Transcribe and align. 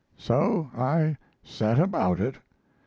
So 0.17 0.71
I 0.75 1.17
set 1.43 1.77
about 1.79 2.19
it. 2.19 2.39